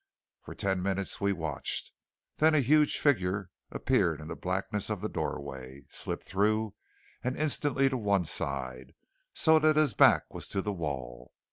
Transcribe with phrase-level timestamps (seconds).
[0.41, 1.91] For ten minutes we watched.
[2.37, 6.73] Then a huge figure appeared in the blackness of the doorway, slipped through,
[7.23, 8.95] and instantly to one side,
[9.35, 11.33] so that his back was to the wall.